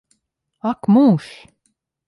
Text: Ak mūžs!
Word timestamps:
Ak 0.71 0.89
mūžs! 0.97 1.31